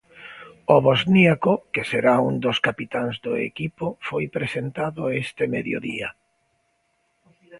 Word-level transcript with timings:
O 0.75 0.77
bosníaco, 0.87 1.53
que 1.73 1.83
será 1.91 2.13
un 2.29 2.35
dos 2.45 2.57
capitáns 2.67 3.15
do 3.25 3.33
equipo, 3.49 3.85
foi 4.07 4.23
presentado 4.37 5.01
este 5.23 5.43
mediodía. 5.55 6.09